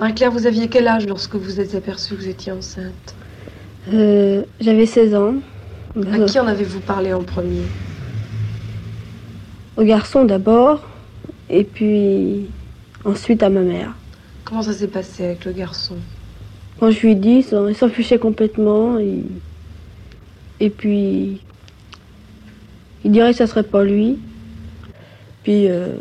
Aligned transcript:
Marie-Claire, 0.00 0.30
vous 0.30 0.46
aviez 0.46 0.68
quel 0.68 0.86
âge 0.86 1.06
lorsque 1.06 1.34
vous 1.34 1.60
êtes 1.60 1.74
aperçue 1.74 2.14
que 2.14 2.20
vous 2.20 2.28
étiez 2.28 2.52
enceinte 2.52 3.14
Euh, 3.92 4.42
J'avais 4.60 4.86
16 4.86 5.14
ans. 5.14 5.34
À 5.96 6.18
qui 6.26 6.38
en 6.38 6.46
avez-vous 6.46 6.80
parlé 6.80 7.12
en 7.12 7.22
premier? 7.22 7.62
Au 9.76 9.82
garçon 9.84 10.24
d'abord, 10.24 10.82
et 11.48 11.64
puis 11.64 12.46
ensuite 13.04 13.42
à 13.42 13.48
ma 13.48 13.60
mère. 13.60 13.94
Comment 14.44 14.62
ça 14.62 14.72
s'est 14.72 14.88
passé 14.88 15.24
avec 15.24 15.44
le 15.44 15.52
garçon? 15.52 15.96
Quand 16.78 16.90
je 16.90 17.00
lui 17.00 17.12
ai 17.12 17.14
dit, 17.14 17.44
il 17.68 17.74
s'en 17.74 17.88
fichait 17.88 18.18
complètement. 18.18 18.98
Et, 18.98 19.24
et 20.60 20.70
puis, 20.70 21.40
il 23.04 23.10
dirait 23.10 23.32
que 23.32 23.36
ça 23.38 23.46
serait 23.46 23.62
pas 23.64 23.82
lui. 23.84 24.18
Puis, 25.42 25.68
euh, 25.68 25.94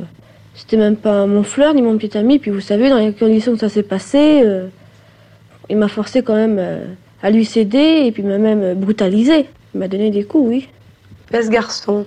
c'était 0.57 0.75
même 0.75 0.97
pas 0.97 1.25
mon 1.27 1.43
fleur 1.43 1.73
ni 1.75 1.83
mon 1.83 1.97
petit 1.97 2.17
ami. 2.17 2.39
Puis, 2.39 2.51
vous 2.51 2.59
savez, 2.59 2.89
dans 2.89 2.97
les 2.97 3.13
conditions 3.13 3.53
que 3.53 3.59
ça 3.59 3.69
s'est 3.69 3.83
passé, 3.83 4.41
euh, 4.43 4.67
il 5.69 5.77
m'a 5.77 5.87
forcé 5.87 6.23
quand 6.23 6.35
même 6.35 6.57
euh, 6.59 6.85
à 7.21 7.29
lui 7.29 7.45
céder 7.45 8.03
et 8.05 8.11
puis 8.11 8.23
m'a 8.23 8.39
même 8.39 8.73
brutalisé. 8.73 9.45
Il 9.73 9.79
m'a 9.79 9.87
donné 9.87 10.09
des 10.09 10.23
coups, 10.23 10.49
oui. 10.49 10.67
Ce 11.31 11.49
garçon, 11.49 12.05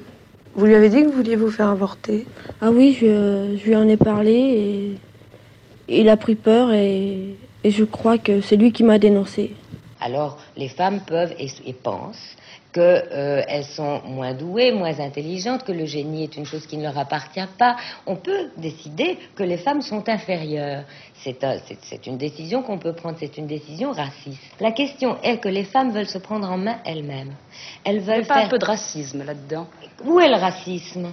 vous 0.55 0.67
lui 0.67 0.75
avez 0.75 0.89
dit 0.89 1.03
que 1.03 1.07
vous 1.07 1.13
vouliez 1.13 1.37
vous 1.37 1.51
faire 1.51 1.69
avorter? 1.69 2.27
Ah 2.61 2.71
oui, 2.71 2.97
je, 3.01 3.57
je 3.57 3.67
lui 3.67 3.77
en 3.77 3.89
ai 3.89 3.97
parlé 3.97 4.33
et 5.89 6.01
il 6.01 6.09
a 6.09 6.17
pris 6.17 6.35
peur 6.35 6.73
et, 6.73 7.37
et 7.63 7.71
je 7.71 7.85
crois 7.85 8.19
que 8.19 8.41
c'est 8.41 8.57
lui 8.57 8.73
qui 8.73 8.83
m'a 8.83 8.99
dénoncé. 8.99 9.55
Alors, 10.01 10.39
les 10.57 10.69
femmes 10.69 11.01
peuvent 11.07 11.35
et, 11.39 11.49
et 11.67 11.73
pensent 11.73 12.37
qu'elles 12.73 13.09
euh, 13.13 13.63
sont 13.63 14.03
moins 14.05 14.35
douées, 14.35 14.73
moins 14.73 14.99
intelligentes, 15.01 15.65
que 15.65 15.73
le 15.73 15.87
génie 15.87 16.25
est 16.25 16.37
une 16.37 16.47
chose 16.47 16.67
qui 16.67 16.77
ne 16.77 16.85
leur 16.85 16.97
appartient 16.99 17.41
pas. 17.59 17.77
On 18.07 18.17
peut 18.17 18.51
décider 18.57 19.19
que 19.35 19.43
les 19.43 19.57
femmes 19.57 19.83
sont 19.83 20.09
inférieures. 20.09 20.85
C'est 21.15 21.43
un, 21.45 21.57
une 22.07 22.17
décision 22.17 22.63
qu'on 22.63 22.79
peut 22.79 22.93
prendre, 22.93 23.17
c'est 23.19 23.37
une 23.39 23.47
décision 23.47 23.91
raciste. 23.91 24.41
La 24.61 24.73
question 24.73 25.19
est 25.23 25.39
que 25.39 25.49
les 25.49 25.65
femmes 25.65 25.91
veulent 25.91 26.07
se 26.07 26.19
prendre 26.19 26.51
en 26.51 26.57
main 26.57 26.79
elles-mêmes. 26.85 27.35
Elles 27.85 28.01
veulent 28.01 28.21
Il 28.21 28.23
y 28.23 28.25
a 28.25 28.27
pas 28.27 28.35
faire... 28.35 28.47
un 28.47 28.49
peu 28.49 28.59
de 28.59 28.65
racisme 28.65 29.25
là-dedans? 29.25 29.67
Où 30.05 30.21
est 30.21 30.29
le 30.29 30.37
racisme? 30.37 31.09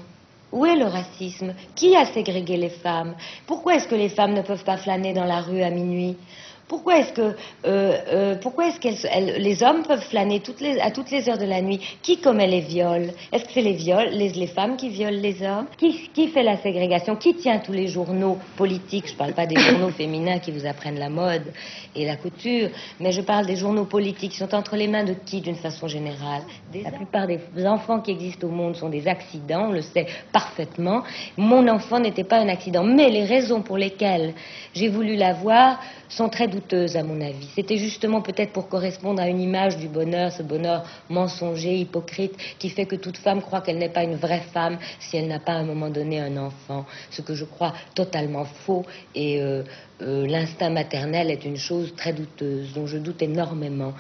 Où 0.52 0.66
est 0.66 0.78
le 0.78 0.86
racisme? 0.86 1.54
Qui 1.76 1.96
a 1.96 2.06
ségrégé 2.06 2.56
les 2.56 2.70
femmes? 2.70 3.16
Pourquoi 3.46 3.76
est-ce 3.76 3.88
que 3.88 3.96
les 3.96 4.10
femmes 4.10 4.34
ne 4.34 4.42
peuvent 4.42 4.64
pas 4.64 4.78
flâner 4.78 5.14
dans 5.14 5.26
la 5.26 5.42
rue 5.42 5.62
à 5.62 5.70
minuit? 5.70 6.16
Pourquoi 6.68 7.00
est-ce 7.00 7.14
que, 7.14 7.22
euh, 7.22 7.34
euh, 7.66 8.36
pourquoi 8.42 8.68
est-ce 8.68 8.80
qu'elles, 8.80 8.98
elles- 9.12 9.42
les 9.42 9.64
hommes 9.64 9.84
peuvent 9.84 10.04
flâner 10.04 10.40
toutes 10.42 10.60
les, 10.62 10.80
à 10.80 10.92
toutes 10.92 11.12
les 11.12 11.30
heures 11.30 11.38
de 11.38 11.46
la 11.46 11.62
nuit? 11.62 11.80
Qui 12.02 12.18
commet 12.18 12.48
les 12.48 12.62
viols? 12.62 13.12
Est-ce 13.32 13.46
que 13.46 13.52
c'est 13.54 13.62
les 13.62 13.74
viols, 13.74 14.10
les, 14.12 14.30
les 14.30 14.48
femmes 14.48 14.76
qui 14.78 14.90
violent 14.90 15.20
les 15.22 15.42
hommes? 15.44 15.68
Qui, 15.78 16.10
qui 16.14 16.28
fait 16.28 16.44
la 16.44 16.58
ségrégation? 16.58 17.16
Qui 17.16 17.36
tient 17.36 17.60
tous 17.60 17.72
les 17.74 17.88
journaux 17.88 18.38
politiques? 18.58 19.08
Je 19.08 19.14
ne 19.14 19.18
parle 19.18 19.34
pas 19.34 19.46
des 19.46 19.56
journaux 19.58 19.90
féminins 19.98 20.40
qui 20.40 20.52
vous 20.52 20.66
apprennent 20.66 21.00
la 21.00 21.10
mode 21.10 21.54
et 21.96 22.06
la 22.06 22.16
couture, 22.18 22.70
mais 23.00 23.12
je 23.12 23.22
parle 23.22 23.46
des 23.46 23.56
journaux 23.56 23.86
politiques 23.86 24.32
qui 24.32 24.38
sont 24.38 24.54
entre 24.54 24.76
les 24.76 24.88
mains 24.88 25.04
de 25.04 25.14
qui 25.26 25.42
d'une 25.42 25.56
façon 25.56 25.88
générale? 25.88 26.42
La 26.84 26.92
plupart 26.92 27.28
des 27.28 27.40
enfants 27.66 28.02
qui 28.02 28.12
existent 28.12 28.48
au 28.48 28.52
monde 28.52 28.76
sont 28.76 28.90
des 28.90 29.08
accidents, 29.08 29.68
on 29.70 29.72
le 29.72 29.82
sait 29.82 30.06
parfaitement. 30.32 31.04
Mon 31.38 31.68
enfant 31.68 32.00
n'était 32.00 32.24
pas 32.24 32.38
un 32.40 32.50
accident, 32.50 32.84
mais 32.84 33.10
les 33.10 33.24
raisons 33.24 33.62
pour 33.62 33.78
lesquelles 33.78 34.34
j'ai 34.74 34.90
voulu 34.90 35.16
l'avoir 35.16 35.80
sont 36.10 36.30
très 36.30 36.48
douteuses 36.48 36.96
à 36.96 37.04
mon 37.04 37.20
avis. 37.22 37.48
C'était 37.56 37.78
justement 37.78 38.22
peut-être 38.22 38.52
pour 38.52 38.70
correspondre 38.70 39.22
à 39.22 39.28
une 39.28 39.42
image 39.42 39.78
du 39.78 39.88
bonheur, 39.88 40.32
ce 40.32 40.44
bonheur 40.44 40.84
mensonger, 41.10 41.78
hypocrite, 41.78 42.36
qui 42.60 42.70
fait 42.70 42.86
que 42.86 42.96
toute 42.96 43.18
femme 43.18 43.42
croit 43.42 43.62
qu'elle 43.62 43.78
n'est 43.78 43.90
pas 43.90 44.04
une 44.04 44.16
vraie 44.16 44.44
femme 44.54 44.78
si 45.00 45.18
elle 45.18 45.28
n'a 45.28 45.40
pas 45.40 45.54
à 45.54 45.58
un 45.58 45.66
moment 45.66 45.90
donné 45.90 46.20
un 46.20 46.38
enfant, 46.38 46.86
ce 47.10 47.22
que 47.22 47.34
je 47.34 47.46
crois 47.46 47.74
totalement 47.96 48.46
faux. 48.46 48.86
Et 49.16 49.42
euh, 49.42 49.64
euh, 50.02 50.28
l'instinct 50.28 50.70
maternel 50.70 51.32
est 51.32 51.46
une 51.46 51.58
chose 51.58 51.94
très 51.96 52.14
douteuse, 52.14 52.74
dont 52.74 52.88
je 52.88 52.98
doute 52.98 53.22
énormément. 53.22 53.94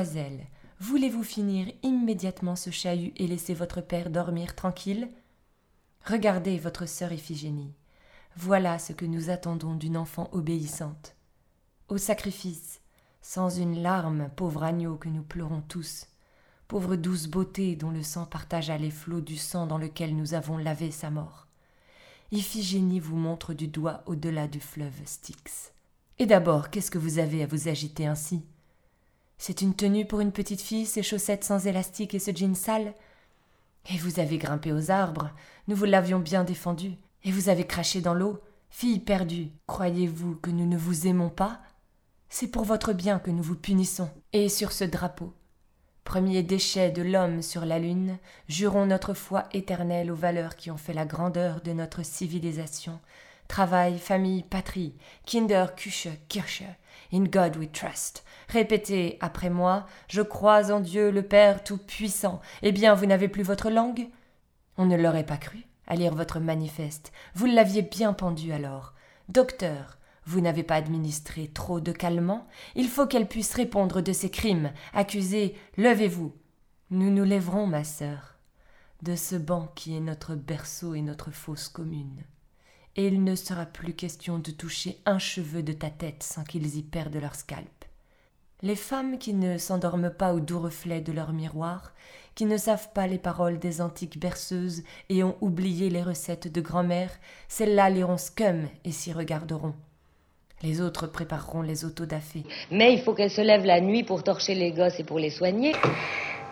Mademoiselle, 0.00 0.46
voulez-vous 0.78 1.22
finir 1.22 1.70
immédiatement 1.82 2.56
ce 2.56 2.70
chahut 2.70 3.12
et 3.16 3.26
laisser 3.26 3.52
votre 3.52 3.82
père 3.82 4.08
dormir 4.08 4.54
tranquille? 4.54 5.10
Regardez 6.06 6.56
votre 6.56 6.86
sœur 6.86 7.12
Iphigénie. 7.12 7.74
Voilà 8.34 8.78
ce 8.78 8.94
que 8.94 9.04
nous 9.04 9.28
attendons 9.28 9.74
d'une 9.74 9.98
enfant 9.98 10.30
obéissante. 10.32 11.16
Au 11.88 11.98
sacrifice, 11.98 12.80
sans 13.20 13.50
une 13.50 13.82
larme, 13.82 14.30
pauvre 14.36 14.62
agneau 14.62 14.96
que 14.96 15.10
nous 15.10 15.22
pleurons 15.22 15.60
tous, 15.60 16.06
pauvre 16.66 16.96
douce 16.96 17.26
beauté 17.26 17.76
dont 17.76 17.90
le 17.90 18.02
sang 18.02 18.24
partagea 18.24 18.78
les 18.78 18.90
flots 18.90 19.20
du 19.20 19.36
sang 19.36 19.66
dans 19.66 19.76
lequel 19.76 20.16
nous 20.16 20.32
avons 20.32 20.56
lavé 20.56 20.90
sa 20.90 21.10
mort. 21.10 21.46
Iphigénie 22.32 23.00
vous 23.00 23.16
montre 23.16 23.52
du 23.52 23.68
doigt 23.68 24.02
au-delà 24.06 24.48
du 24.48 24.60
fleuve 24.60 25.02
Styx. 25.04 25.74
Et 26.18 26.24
d'abord, 26.24 26.70
qu'est-ce 26.70 26.90
que 26.90 26.96
vous 26.96 27.18
avez 27.18 27.42
à 27.42 27.46
vous 27.46 27.68
agiter 27.68 28.06
ainsi? 28.06 28.46
C'est 29.42 29.62
une 29.62 29.74
tenue 29.74 30.04
pour 30.04 30.20
une 30.20 30.32
petite 30.32 30.60
fille, 30.60 30.84
ces 30.84 31.02
chaussettes 31.02 31.44
sans 31.44 31.66
élastique 31.66 32.12
et 32.12 32.18
ce 32.18 32.30
jean 32.30 32.54
sale. 32.54 32.92
Et 33.90 33.96
vous 33.96 34.20
avez 34.20 34.36
grimpé 34.36 34.70
aux 34.70 34.90
arbres, 34.90 35.30
nous 35.66 35.74
vous 35.74 35.86
l'avions 35.86 36.18
bien 36.18 36.44
défendu, 36.44 36.98
et 37.24 37.32
vous 37.32 37.48
avez 37.48 37.66
craché 37.66 38.02
dans 38.02 38.12
l'eau, 38.12 38.38
fille 38.68 38.98
perdue, 38.98 39.48
croyez-vous 39.66 40.34
que 40.36 40.50
nous 40.50 40.66
ne 40.66 40.76
vous 40.76 41.06
aimons 41.06 41.30
pas? 41.30 41.62
C'est 42.28 42.48
pour 42.48 42.64
votre 42.64 42.92
bien 42.92 43.18
que 43.18 43.30
nous 43.30 43.42
vous 43.42 43.56
punissons. 43.56 44.10
Et 44.34 44.50
sur 44.50 44.72
ce 44.72 44.84
drapeau, 44.84 45.32
premier 46.04 46.42
déchet 46.42 46.90
de 46.90 47.00
l'homme 47.00 47.40
sur 47.40 47.64
la 47.64 47.78
lune, 47.78 48.18
jurons 48.46 48.84
notre 48.84 49.14
foi 49.14 49.48
éternelle 49.54 50.12
aux 50.12 50.16
valeurs 50.16 50.56
qui 50.56 50.70
ont 50.70 50.76
fait 50.76 50.92
la 50.92 51.06
grandeur 51.06 51.62
de 51.62 51.72
notre 51.72 52.04
civilisation. 52.04 53.00
Travail, 53.50 53.98
famille, 53.98 54.44
patrie, 54.44 54.94
Kinder, 55.26 55.74
Küche, 55.74 56.06
Kirche, 56.28 56.62
In 57.12 57.24
God 57.24 57.56
we 57.56 57.68
trust. 57.72 58.22
Répétez 58.46 59.18
après 59.20 59.50
moi, 59.50 59.86
je 60.06 60.22
crois 60.22 60.70
en 60.70 60.78
Dieu 60.78 61.10
le 61.10 61.24
Père 61.24 61.64
Tout-Puissant. 61.64 62.40
Eh 62.62 62.70
bien, 62.70 62.94
vous 62.94 63.06
n'avez 63.06 63.26
plus 63.26 63.42
votre 63.42 63.68
langue? 63.68 64.06
On 64.76 64.86
ne 64.86 64.96
l'aurait 64.96 65.26
pas 65.26 65.36
cru 65.36 65.64
à 65.88 65.96
lire 65.96 66.14
votre 66.14 66.38
manifeste. 66.38 67.10
Vous 67.34 67.46
l'aviez 67.46 67.82
bien 67.82 68.12
pendu 68.12 68.52
alors. 68.52 68.94
Docteur, 69.28 69.98
vous 70.26 70.40
n'avez 70.40 70.62
pas 70.62 70.76
administré 70.76 71.48
trop 71.48 71.80
de 71.80 71.90
calmants? 71.90 72.46
Il 72.76 72.86
faut 72.86 73.08
qu'elle 73.08 73.26
puisse 73.26 73.54
répondre 73.54 74.00
de 74.00 74.12
ses 74.12 74.30
crimes. 74.30 74.70
Accusée, 74.94 75.56
levez-vous. 75.76 76.36
Nous 76.90 77.10
nous 77.10 77.24
lèverons, 77.24 77.66
ma 77.66 77.82
sœur, 77.82 78.36
de 79.02 79.16
ce 79.16 79.34
banc 79.34 79.72
qui 79.74 79.96
est 79.96 80.00
notre 80.00 80.36
berceau 80.36 80.94
et 80.94 81.02
notre 81.02 81.32
fosse 81.32 81.68
commune. 81.68 82.22
Et 82.96 83.06
il 83.06 83.22
ne 83.22 83.34
sera 83.34 83.66
plus 83.66 83.94
question 83.94 84.38
de 84.38 84.50
toucher 84.50 84.98
un 85.06 85.18
cheveu 85.18 85.62
de 85.62 85.72
ta 85.72 85.90
tête 85.90 86.22
sans 86.22 86.44
qu'ils 86.44 86.76
y 86.76 86.82
perdent 86.82 87.16
leur 87.16 87.34
scalp. 87.34 87.84
Les 88.62 88.76
femmes 88.76 89.18
qui 89.18 89.32
ne 89.32 89.56
s'endorment 89.56 90.10
pas 90.10 90.34
au 90.34 90.40
doux 90.40 90.60
reflet 90.60 91.00
de 91.00 91.12
leur 91.12 91.32
miroir, 91.32 91.92
qui 92.34 92.44
ne 92.44 92.56
savent 92.56 92.92
pas 92.92 93.06
les 93.06 93.18
paroles 93.18 93.58
des 93.58 93.80
antiques 93.80 94.18
berceuses 94.18 94.82
et 95.08 95.22
ont 95.22 95.36
oublié 95.40 95.88
les 95.88 96.02
recettes 96.02 96.52
de 96.52 96.60
grand-mère, 96.60 97.10
celles-là 97.48 97.88
liront 97.88 98.18
Scum 98.18 98.68
et 98.84 98.92
s'y 98.92 99.12
regarderont. 99.12 99.74
Les 100.62 100.82
autres 100.82 101.06
prépareront 101.06 101.62
les 101.62 101.86
autodafés. 101.86 102.44
Mais 102.70 102.92
il 102.92 103.00
faut 103.00 103.14
qu'elle 103.14 103.30
se 103.30 103.40
lève 103.40 103.64
la 103.64 103.80
nuit 103.80 104.04
pour 104.04 104.22
torcher 104.22 104.54
les 104.54 104.72
gosses 104.72 105.00
et 105.00 105.04
pour 105.04 105.18
les 105.18 105.30
soigner. 105.30 105.72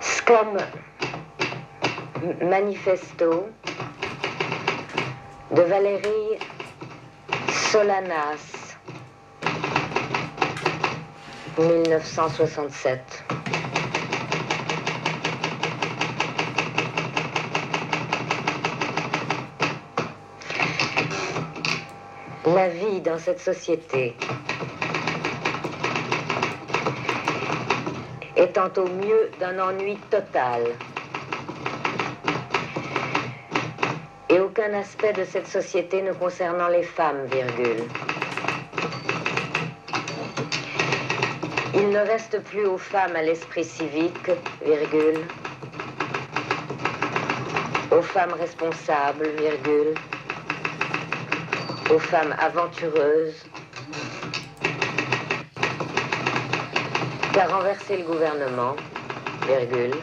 Scum 0.01 0.57
Manifesto 2.41 3.47
de 5.59 5.63
Valérie 5.65 6.39
Solanas, 7.49 8.77
1967. 11.59 13.25
La 22.47 22.69
vie 22.69 23.01
dans 23.01 23.19
cette 23.19 23.41
société 23.41 24.15
étant 28.37 28.71
au 28.77 28.87
mieux 28.87 29.33
d'un 29.41 29.59
ennui 29.59 29.97
total. 30.09 30.63
Aucun 34.59 34.75
aspect 34.75 35.13
de 35.13 35.25
cette 35.25 35.47
société 35.47 36.03
ne 36.03 36.13
concernant 36.13 36.69
les 36.69 36.83
femmes, 36.83 37.27
virgule. 37.27 37.85
Il 41.75 41.91
ne 41.91 41.99
reste 41.99 42.43
plus 42.43 42.67
aux 42.67 42.79
femmes 42.79 43.15
à 43.15 43.23
l'esprit 43.23 43.65
civique, 43.65 44.31
virgule. 44.65 45.21
Aux 47.93 48.03
femmes 48.03 48.33
responsables, 48.33 49.29
virgule. 49.39 49.95
Aux 51.95 52.01
femmes 52.01 52.35
aventureuses, 52.41 53.45
qu'à 57.33 57.47
renverser 57.47 57.99
le 57.99 58.05
gouvernement, 58.05 58.75
virgule, 59.47 59.95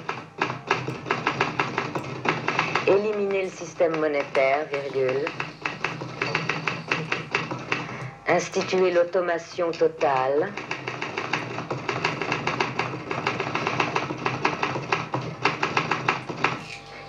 éliminer 2.87 3.43
le 3.43 3.49
système 3.49 3.97
monétaire, 3.99 4.67
virgule, 4.71 5.25
instituer 8.27 8.91
l'automation 8.91 9.71
totale, 9.71 10.51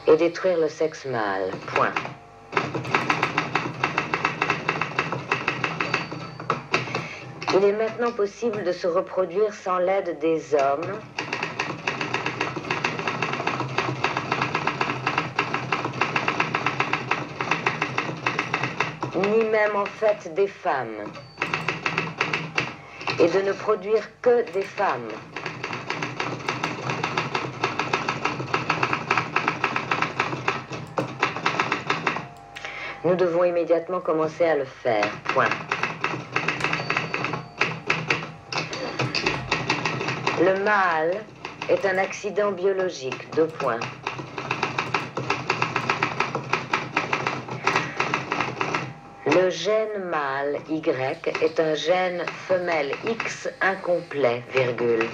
et 0.09 0.17
détruire 0.17 0.59
le 0.59 0.69
sexe 0.69 1.05
mâle. 1.07 1.51
Point. 1.67 1.93
Il 7.55 7.65
est 7.65 7.73
maintenant 7.73 8.13
possible 8.13 8.65
de 8.65 8.73
se 8.73 8.87
reproduire 8.87 9.53
sans 9.53 9.79
l'aide 9.79 10.19
des 10.21 10.55
hommes. 10.55 11.16
Ni 19.17 19.45
même 19.45 19.77
en 19.77 19.87
fait 19.87 20.33
des 20.35 20.47
femmes, 20.47 21.11
et 23.19 23.29
de 23.29 23.41
ne 23.41 23.53
produire 23.53 24.03
que 24.21 24.51
des 24.53 24.63
femmes. 24.63 25.09
Nous 33.05 33.15
devons 33.15 33.45
immédiatement 33.45 34.01
commencer 34.01 34.45
à 34.45 34.57
le 34.57 34.65
faire. 34.65 35.09
Point. 35.33 35.49
Le 40.41 40.63
mâle 40.65 41.13
est 41.69 41.87
un 41.87 41.99
accident 41.99 42.51
biologique. 42.51 43.31
Deux 43.35 43.47
points. 43.47 43.81
Le 49.37 49.51
gène 49.51 50.05
mâle 50.05 50.57
Y 50.67 50.89
est 51.43 51.61
un 51.61 51.75
gène 51.75 52.25
femelle 52.49 52.93
X 53.07 53.51
incomplet, 53.61 54.43
virgule. 54.49 55.05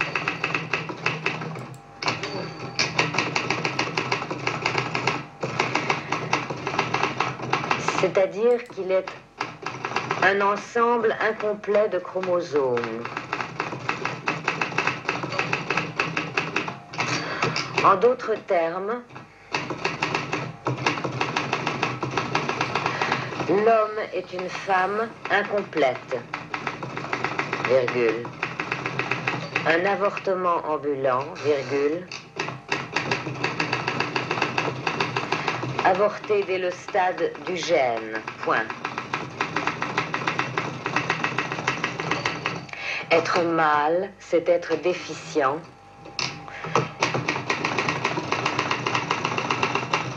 C'est-à-dire 8.01 8.63
qu'il 8.73 8.93
est 8.93 9.11
un 10.23 10.41
ensemble 10.41 11.17
incomplet 11.21 11.89
de 11.89 11.99
chromosomes. 11.99 13.03
En 17.85 17.97
d'autres 17.97 18.37
termes, 18.47 19.03
l'homme 23.49 23.99
est 24.13 24.33
une 24.33 24.49
femme 24.49 25.09
incomplète, 25.31 26.17
virgule. 27.69 28.25
Un 29.67 29.85
avortement 29.87 30.57
ambulant, 30.67 31.25
virgule. 31.45 32.07
Avorté 35.85 36.45
dès 36.47 36.59
le 36.59 36.71
stade 36.71 37.33
du 37.47 37.57
gène, 37.57 38.21
point. 38.45 38.67
Être 43.11 43.43
mâle, 43.43 44.11
c'est 44.19 44.49
être 44.49 44.75
déficient, 44.81 45.61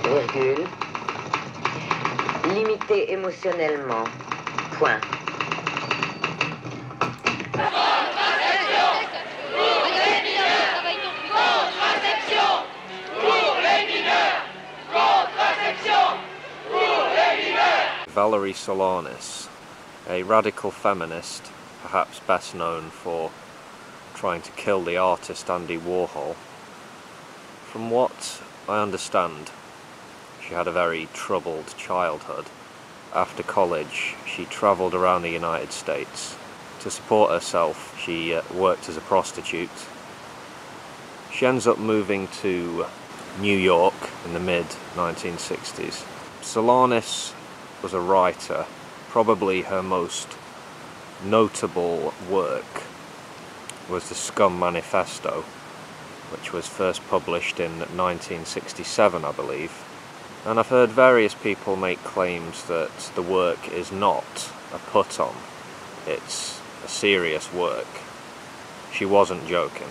virgule, 0.03 0.65
limité 2.53 3.11
émotionnellement, 3.11 4.05
point. 4.73 4.99
Valerie 18.07 18.53
Solanas, 18.53 19.49
a 20.09 20.23
radical 20.23 20.71
feminist, 20.71 21.51
perhaps 21.81 22.21
best 22.21 22.55
known 22.55 22.89
for 22.89 23.29
trying 24.13 24.41
to 24.41 24.51
kill 24.51 24.81
the 24.83 24.95
artist 24.95 25.49
Andy 25.49 25.77
Warhol. 25.77 26.35
From 27.65 27.89
what 27.89 28.41
I 28.69 28.81
understand, 28.81 29.51
she 30.47 30.53
had 30.53 30.67
a 30.67 30.71
very 30.71 31.07
troubled 31.13 31.75
childhood. 31.77 32.45
After 33.13 33.43
college, 33.43 34.15
she 34.27 34.45
travelled 34.45 34.93
around 34.93 35.21
the 35.21 35.29
United 35.29 35.71
States. 35.71 36.35
To 36.81 36.91
support 36.91 37.31
herself, 37.31 37.99
she 37.99 38.33
uh, 38.33 38.43
worked 38.53 38.87
as 38.89 38.97
a 38.97 39.01
prostitute. 39.01 39.69
She 41.31 41.45
ends 41.45 41.65
up 41.65 41.79
moving 41.79 42.27
to 42.41 42.85
New 43.39 43.57
York 43.57 43.95
in 44.25 44.33
the 44.33 44.39
mid 44.39 44.65
1960s. 44.95 46.05
Solanas 46.41 47.33
was 47.81 47.93
a 47.93 47.99
writer. 47.99 48.65
Probably 49.09 49.63
her 49.63 49.81
most 49.81 50.27
notable 51.23 52.13
work 52.29 52.83
was 53.89 54.09
the 54.09 54.15
Scum 54.15 54.59
Manifesto, 54.59 55.41
which 56.31 56.53
was 56.53 56.67
first 56.67 57.05
published 57.07 57.59
in 57.59 57.79
1967, 57.79 59.25
I 59.25 59.31
believe. 59.31 59.84
And 60.45 60.59
I've 60.59 60.67
heard 60.67 60.91
various 60.91 61.33
people 61.33 61.75
make 61.75 62.03
claims 62.03 62.65
that 62.65 63.11
the 63.15 63.23
work 63.23 63.71
is 63.71 63.91
not 63.91 64.51
a 64.71 64.77
put 64.77 65.19
on, 65.19 65.35
it's 66.05 66.61
a 66.85 66.87
serious 66.87 67.51
work. 67.51 67.87
She 68.93 69.05
wasn't 69.05 69.47
joking. 69.47 69.87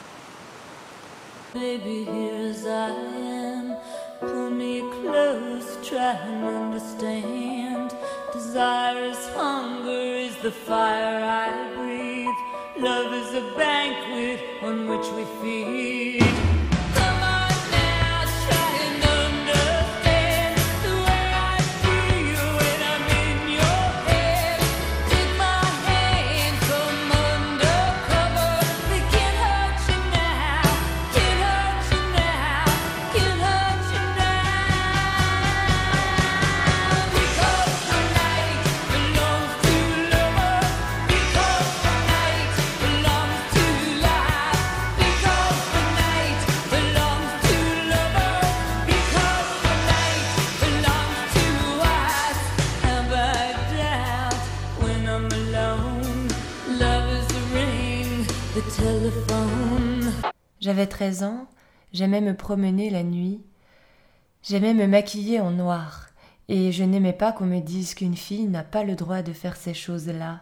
Baby, 1.53 2.09
I 2.09 2.89
am, 2.89 3.77
pull 4.21 4.51
me 4.51 4.81
close, 4.81 5.77
try 5.87 6.13
and 6.13 6.45
understand. 6.45 7.93
Desire 8.33 9.07
is 9.07 9.29
hunger, 9.31 9.91
is 9.91 10.37
the 10.37 10.53
fire 10.53 11.21
I 11.21 11.75
breathe. 11.75 12.29
Love 12.79 13.13
is 13.13 13.35
a 13.35 13.57
banquet 13.57 14.41
on 14.63 14.87
which 14.89 15.09
we 15.17 15.25
feed. 15.43 16.54
J'avais 60.65 60.87
13 60.87 61.25
ans, 61.25 61.47
j'aimais 61.93 62.23
me 62.23 62.35
promener 62.35 62.89
la 62.89 63.03
nuit, 63.03 63.43
j'aimais 64.43 64.73
me 64.73 64.87
maquiller 64.87 65.39
en 65.39 65.51
noir, 65.51 66.09
et 66.49 66.73
je 66.73 66.85
n'aimais 66.85 67.13
pas 67.13 67.33
qu'on 67.33 67.45
me 67.45 67.61
dise 67.61 67.93
qu'une 67.93 68.17
fille 68.17 68.47
n'a 68.47 68.65
pas 68.65 68.83
le 68.83 68.95
droit 68.95 69.21
de 69.21 69.35
faire 69.35 69.57
ces 69.57 69.75
choses-là. 69.75 70.39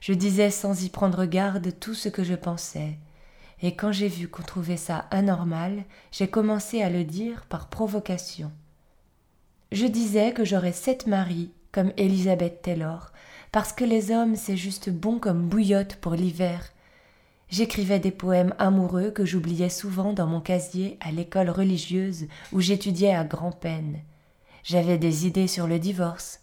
Je 0.00 0.14
disais 0.14 0.50
sans 0.50 0.82
y 0.82 0.88
prendre 0.88 1.26
garde 1.26 1.78
tout 1.78 1.92
ce 1.92 2.08
que 2.08 2.24
je 2.24 2.32
pensais, 2.32 2.96
et 3.60 3.76
quand 3.76 3.92
j'ai 3.92 4.08
vu 4.08 4.28
qu'on 4.28 4.44
trouvait 4.44 4.78
ça 4.78 5.04
anormal, 5.10 5.84
j'ai 6.10 6.28
commencé 6.28 6.80
à 6.80 6.88
le 6.88 7.04
dire 7.04 7.44
par 7.44 7.68
provocation. 7.68 8.52
Je 9.72 9.84
disais 9.84 10.32
que 10.32 10.46
j'aurais 10.46 10.72
sept 10.72 11.06
maris, 11.06 11.50
comme 11.70 11.92
Elizabeth 11.98 12.62
Taylor, 12.62 13.12
parce 13.52 13.74
que 13.74 13.84
les 13.84 14.10
hommes 14.10 14.36
c'est 14.36 14.56
juste 14.56 14.88
bon 14.88 15.18
comme 15.18 15.50
bouillotte 15.50 15.96
pour 15.96 16.14
l'hiver. 16.14 16.64
J'écrivais 17.50 17.98
des 17.98 18.12
poèmes 18.12 18.54
amoureux 18.58 19.10
que 19.10 19.24
j'oubliais 19.24 19.70
souvent 19.70 20.12
dans 20.12 20.26
mon 20.26 20.40
casier 20.40 20.98
à 21.00 21.10
l'école 21.10 21.50
religieuse 21.50 22.26
où 22.52 22.60
j'étudiais 22.60 23.14
à 23.14 23.24
grand-peine. 23.24 24.00
J'avais 24.62 24.98
des 24.98 25.26
idées 25.26 25.48
sur 25.48 25.66
le 25.66 25.78
divorce. 25.78 26.40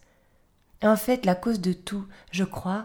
En 0.84 0.98
fait, 0.98 1.26
la 1.26 1.36
cause 1.36 1.62
de 1.62 1.74
tout, 1.74 2.06
je 2.32 2.44
crois, 2.44 2.84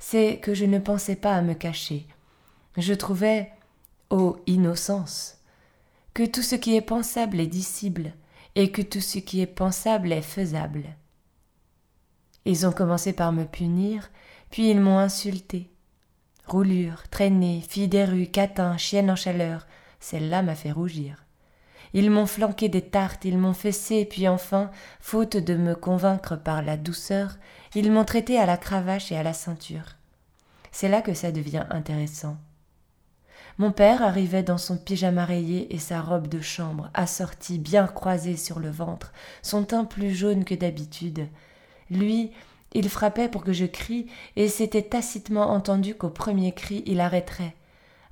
c'est 0.00 0.38
que 0.38 0.54
je 0.54 0.64
ne 0.64 0.80
pensais 0.80 1.14
pas 1.14 1.34
à 1.34 1.42
me 1.42 1.54
cacher. 1.54 2.06
Je 2.76 2.94
trouvais, 2.94 3.52
ô 4.10 4.38
innocence, 4.46 5.38
que 6.14 6.26
tout 6.26 6.42
ce 6.42 6.56
qui 6.56 6.74
est 6.74 6.80
pensable 6.82 7.38
est 7.38 7.46
dissible, 7.46 8.12
et 8.54 8.70
que 8.70 8.82
tout 8.82 9.00
ce 9.00 9.18
qui 9.18 9.40
est 9.40 9.46
pensable 9.46 10.12
est 10.12 10.20
faisable. 10.20 10.84
Ils 12.44 12.66
ont 12.66 12.72
commencé 12.72 13.12
par 13.12 13.32
me 13.32 13.44
punir, 13.44 14.10
puis 14.50 14.68
ils 14.68 14.80
m'ont 14.80 14.98
insulté. 14.98 15.71
Roulure, 16.52 17.08
traînée, 17.08 17.62
fille 17.66 17.88
des 17.88 18.04
rues, 18.04 18.26
catin, 18.26 18.76
chienne 18.76 19.10
en 19.10 19.16
chaleur, 19.16 19.66
celle-là 20.00 20.42
m'a 20.42 20.54
fait 20.54 20.70
rougir. 20.70 21.24
Ils 21.94 22.10
m'ont 22.10 22.26
flanqué 22.26 22.68
des 22.68 22.82
tartes, 22.82 23.24
ils 23.24 23.38
m'ont 23.38 23.54
fessé, 23.54 24.04
puis 24.04 24.28
enfin, 24.28 24.70
faute 25.00 25.38
de 25.38 25.54
me 25.54 25.74
convaincre 25.74 26.36
par 26.36 26.60
la 26.60 26.76
douceur, 26.76 27.38
ils 27.74 27.90
m'ont 27.90 28.04
traité 28.04 28.38
à 28.38 28.44
la 28.44 28.58
cravache 28.58 29.10
et 29.10 29.16
à 29.16 29.22
la 29.22 29.32
ceinture. 29.32 29.96
C'est 30.72 30.90
là 30.90 31.00
que 31.00 31.14
ça 31.14 31.32
devient 31.32 31.64
intéressant. 31.70 32.36
Mon 33.56 33.72
père 33.72 34.02
arrivait 34.02 34.42
dans 34.42 34.58
son 34.58 34.76
pyjama 34.76 35.24
rayé 35.24 35.74
et 35.74 35.78
sa 35.78 36.02
robe 36.02 36.28
de 36.28 36.42
chambre, 36.42 36.90
assortie, 36.92 37.58
bien 37.58 37.86
croisée 37.86 38.36
sur 38.36 38.60
le 38.60 38.68
ventre, 38.68 39.14
son 39.40 39.64
teint 39.64 39.86
plus 39.86 40.14
jaune 40.14 40.44
que 40.44 40.54
d'habitude, 40.54 41.28
lui, 41.88 42.30
il 42.74 42.88
frappait 42.88 43.28
pour 43.28 43.44
que 43.44 43.52
je 43.52 43.66
crie, 43.66 44.06
et 44.36 44.48
c'était 44.48 44.82
tacitement 44.82 45.50
entendu 45.50 45.94
qu'au 45.94 46.10
premier 46.10 46.52
cri 46.52 46.82
il 46.86 47.00
arrêterait. 47.00 47.54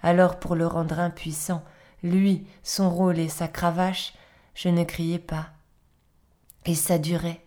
Alors, 0.02 0.38
pour 0.38 0.54
le 0.54 0.66
rendre 0.66 0.98
impuissant, 0.98 1.62
lui, 2.02 2.46
son 2.62 2.90
rôle 2.90 3.18
et 3.18 3.28
sa 3.28 3.48
cravache, 3.48 4.14
je 4.54 4.68
ne 4.68 4.84
criais 4.84 5.18
pas. 5.18 5.50
Et 6.66 6.74
ça 6.74 6.98
durait, 6.98 7.44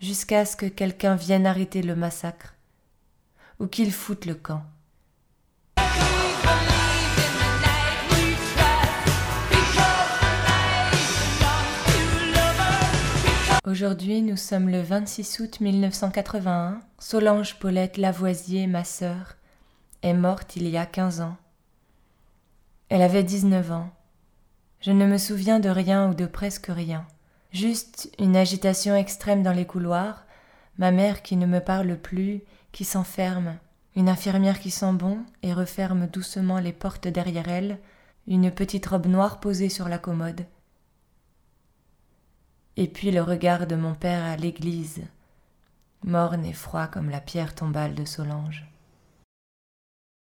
jusqu'à 0.00 0.44
ce 0.44 0.56
que 0.56 0.66
quelqu'un 0.66 1.14
vienne 1.16 1.46
arrêter 1.46 1.82
le 1.82 1.96
massacre, 1.96 2.54
ou 3.58 3.66
qu'il 3.66 3.92
foute 3.92 4.26
le 4.26 4.34
camp. 4.34 4.62
Aujourd'hui, 13.68 14.22
nous 14.22 14.38
sommes 14.38 14.70
le 14.70 14.80
26 14.80 15.40
août 15.40 15.60
1981. 15.60 16.80
Solange 16.98 17.58
Paulette 17.58 17.98
Lavoisier, 17.98 18.66
ma 18.66 18.82
sœur, 18.82 19.36
est 20.00 20.14
morte 20.14 20.56
il 20.56 20.66
y 20.66 20.78
a 20.78 20.86
15 20.86 21.20
ans. 21.20 21.36
Elle 22.88 23.02
avait 23.02 23.24
19 23.24 23.70
ans. 23.72 23.90
Je 24.80 24.90
ne 24.90 25.04
me 25.04 25.18
souviens 25.18 25.60
de 25.60 25.68
rien 25.68 26.08
ou 26.08 26.14
de 26.14 26.24
presque 26.24 26.68
rien. 26.70 27.06
Juste 27.52 28.10
une 28.18 28.38
agitation 28.38 28.96
extrême 28.96 29.42
dans 29.42 29.52
les 29.52 29.66
couloirs, 29.66 30.24
ma 30.78 30.90
mère 30.90 31.20
qui 31.20 31.36
ne 31.36 31.44
me 31.44 31.60
parle 31.60 31.98
plus, 31.98 32.40
qui 32.72 32.86
s'enferme, 32.86 33.58
une 33.96 34.08
infirmière 34.08 34.60
qui 34.60 34.70
sent 34.70 34.94
bon 34.94 35.18
et 35.42 35.52
referme 35.52 36.06
doucement 36.06 36.58
les 36.58 36.72
portes 36.72 37.06
derrière 37.06 37.48
elle, 37.48 37.78
une 38.26 38.50
petite 38.50 38.86
robe 38.86 39.08
noire 39.08 39.40
posée 39.40 39.68
sur 39.68 39.90
la 39.90 39.98
commode 39.98 40.46
et 42.78 42.86
puis 42.86 43.10
le 43.10 43.22
regard 43.22 43.66
de 43.66 43.74
mon 43.74 43.92
père 43.92 44.24
à 44.24 44.36
l'église, 44.36 45.02
morne 46.04 46.44
et 46.44 46.52
froid 46.52 46.86
comme 46.86 47.10
la 47.10 47.20
pierre 47.20 47.56
tombale 47.56 47.96
de 47.96 48.04
Solange. 48.04 48.67